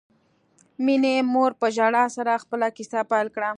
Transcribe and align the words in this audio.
مينې 0.85 1.15
مور 1.33 1.51
په 1.61 1.67
ژړا 1.75 2.05
سره 2.15 2.41
خپله 2.43 2.67
کیسه 2.77 2.99
پیل 3.11 3.27
کړه 3.35 3.49